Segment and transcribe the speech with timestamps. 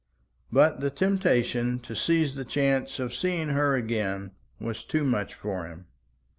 [0.51, 5.67] But the temptation to seize the chance of seeing her again was too much for
[5.67, 5.85] him.